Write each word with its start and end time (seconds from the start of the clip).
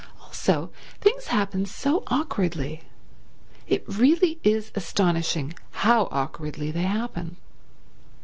Also 0.19 0.71
things 0.99 1.27
happened 1.27 1.69
so 1.69 2.01
awkwardly. 2.07 2.81
It 3.67 3.83
really 3.87 4.39
is 4.43 4.71
astonishing, 4.73 5.53
how 5.69 6.07
awkwardly 6.11 6.71
they 6.71 6.81
happen. 6.81 7.37